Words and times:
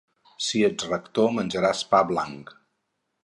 Si 0.45 0.61
ets 0.69 0.85
rector 0.93 1.29
menjaràs 1.37 1.83
pa 1.91 2.01
blanc. 2.13 2.53